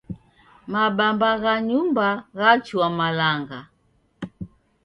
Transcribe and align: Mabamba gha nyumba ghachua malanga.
Mabamba 0.71 1.29
gha 1.41 1.53
nyumba 1.69 2.07
ghachua 2.37 2.87
malanga. 2.97 3.59